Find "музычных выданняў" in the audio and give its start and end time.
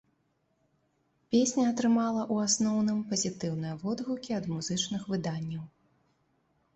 4.55-5.63